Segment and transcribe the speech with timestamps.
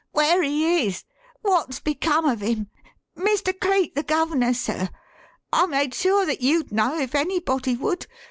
[0.13, 1.03] "Where he is
[1.43, 2.71] wot's become of him?
[3.15, 3.53] Mr.
[3.59, 4.89] Cleek, the guv'ner, sir.
[5.53, 8.07] I made sure that you'd know if anybody would.